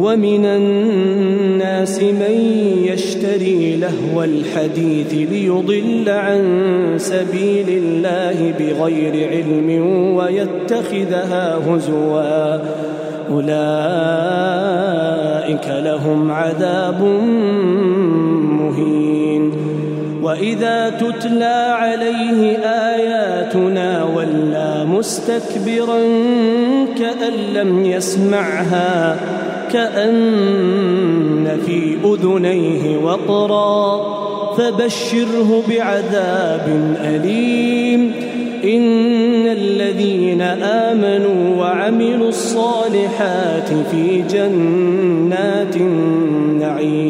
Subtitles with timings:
[0.00, 2.34] ومن الناس من
[2.84, 6.42] يشتري لهو الحديث ليضل عن
[6.96, 9.86] سبيل الله بغير علم
[10.16, 12.56] ويتخذها هزوا.
[13.30, 13.50] أولئك
[15.68, 17.02] لهم عذاب
[18.60, 19.52] مهين.
[20.22, 26.00] وإذا تتلى عليه آياتنا ولى مستكبرا
[26.98, 29.16] كأن لم يسمعها
[29.72, 34.00] كأن في أذنيه وقرا
[34.56, 38.12] فبشره بعذاب أليم.
[38.64, 47.09] إن الذين آمنوا وعملوا الصالحات في جنات النعيم.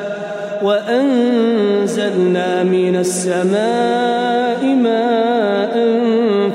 [0.63, 5.75] وأنزلنا من السماء ماء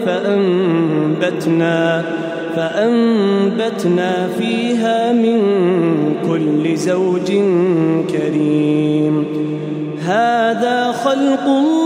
[0.07, 2.03] فأنبتنا
[2.57, 5.41] فأنبتنا فيها من
[6.29, 7.33] كل زوج
[8.13, 9.27] كريم.
[10.05, 11.86] هذا خلق الله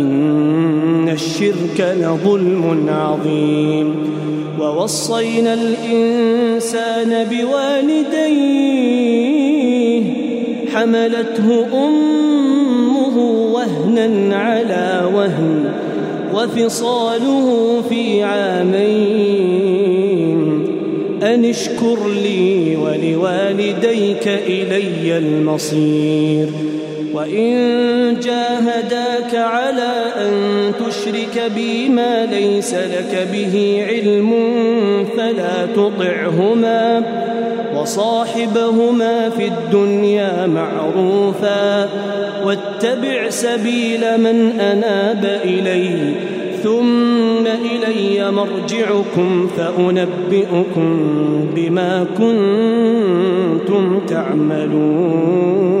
[0.00, 3.94] إن الشرك لظلم عظيم.
[4.60, 8.60] ووصينا الإنسان بوالديه
[10.74, 13.18] حملته أمه
[13.52, 15.72] وهنا على وهن
[16.34, 19.60] وفصاله في عامين.
[21.22, 26.69] أن اشكر لي ولوالديك إلي المصير.
[27.14, 30.32] وإن جاهداك على أن
[30.86, 34.32] تشرك بي ما ليس لك به علم
[35.16, 37.02] فلا تطعهما
[37.76, 41.88] وصاحبهما في الدنيا معروفا
[42.44, 46.14] واتبع سبيل من أناب إلي
[46.62, 50.96] ثم إلي مرجعكم فأنبئكم
[51.56, 55.80] بما كنتم تعملون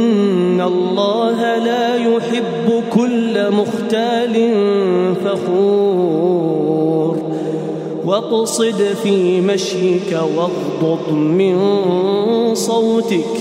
[0.61, 4.53] الله لا يحب كل مختال
[5.25, 7.17] فخور
[8.05, 11.55] واقصد في مشيك واغضض من
[12.55, 13.37] صوتك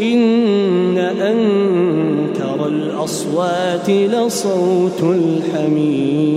[0.00, 6.36] إن أنكر الأصوات لصوت الحمير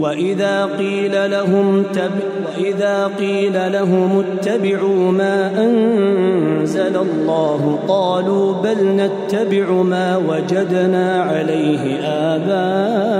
[0.00, 2.10] وإذا قيل لهم تب
[2.46, 13.13] وإذا قيل لهم اتبعوا ما أنزل الله قالوا بل نتبع ما وجدنا عليه آباءنا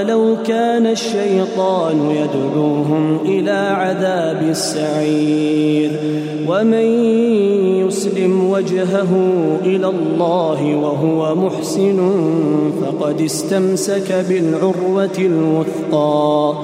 [0.00, 5.90] أولو كان الشيطان يدعوهم إلى عذاب السعير
[6.48, 6.84] ومن
[7.86, 9.08] يسلم وجهه
[9.64, 12.00] إلى الله وهو محسن
[12.82, 16.54] فقد استمسك بالعروة الوثقى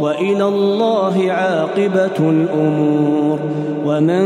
[0.00, 3.38] وإلى الله عاقبة الأمور
[3.86, 4.24] ومن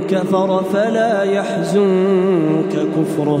[0.00, 3.40] كفر فلا يحزنك كفره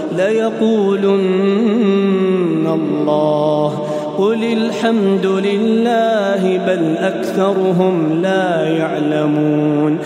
[0.17, 1.17] ليقولن
[2.67, 3.87] الله
[4.17, 9.97] قل الحمد لله بل أكثرهم لا يعلمون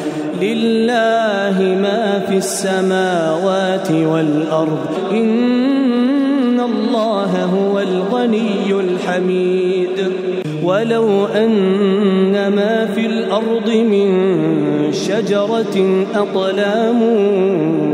[0.41, 10.11] لله ما في السماوات والأرض إن الله هو الغني الحميد
[10.63, 14.64] ولو أن ما في الأرض من
[14.95, 17.01] شجرة أقلام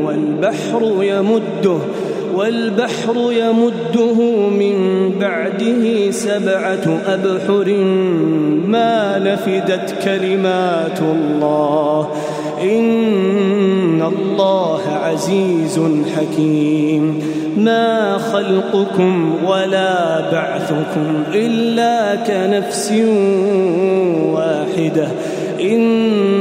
[0.05, 1.77] والبحر يمده
[2.35, 4.75] والبحر يمده من
[5.19, 7.73] بعده سبعة أبحر
[8.67, 12.11] ما نفدت كلمات الله.
[12.63, 15.79] إن الله عزيز
[16.15, 17.19] حكيم.
[17.57, 22.91] ما خلقكم ولا بعثكم إلا كنفس
[24.33, 25.07] واحدة.
[25.61, 26.40] إن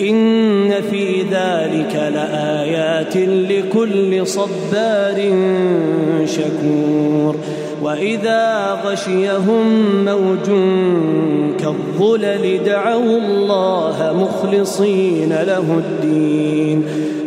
[0.00, 5.16] إن في ذلك لآيات لكل صبار
[6.24, 7.36] شكور.
[7.82, 10.46] وإذا غشيهم موج
[11.58, 16.84] كالظلل دعوا الله مخلصين له الدين.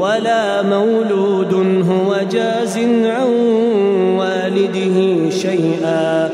[0.00, 1.54] ولا مولود
[1.90, 3.30] هو جاز عن
[4.18, 6.30] والده شيئا.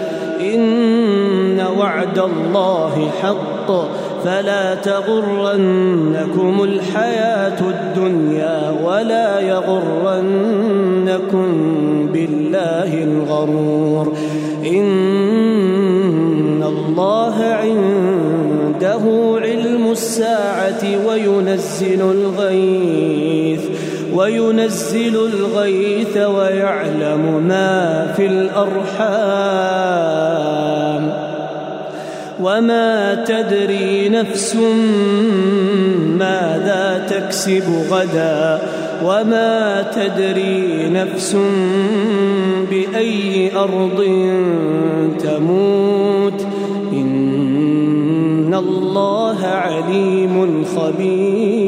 [0.54, 3.70] إن وعد الله حق
[4.24, 11.46] فلا تغرنكم الحياة الدنيا ولا يغرنكم
[12.12, 14.12] بالله الغرور.
[14.66, 19.00] إن الله عنده
[19.42, 20.38] علم الساعة
[20.97, 23.61] وينزل الغيث
[24.14, 29.68] وينزل الغيث ويعلم ما في الأرحام.
[32.40, 34.57] وما تدري نفس
[36.18, 38.59] ماذا تكسب غدا
[39.04, 41.37] وما تدري نفس
[42.71, 44.04] بأي أرض
[45.18, 46.48] تموت.
[48.58, 51.67] الله عليم خبير